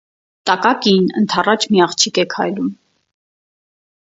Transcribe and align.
Տակակիին 0.49 1.11
ընդառաջ 1.21 1.67
մի 1.75 1.83
աղջիկ 1.87 2.19
է 2.25 2.27
քայլում։ 2.35 2.73